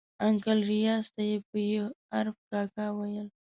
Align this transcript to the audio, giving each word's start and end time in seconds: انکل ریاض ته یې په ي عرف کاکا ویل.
انکل 0.27 0.59
ریاض 0.71 1.05
ته 1.15 1.21
یې 1.29 1.37
په 1.49 1.57
ي 1.71 1.73
عرف 2.15 2.37
کاکا 2.51 2.87
ویل. 2.97 3.27